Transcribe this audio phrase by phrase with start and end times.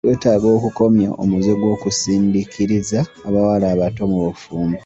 [0.05, 4.79] Twetaaga okukomya omuze gw'okusindiikiriza abawala abato mu bufumbo.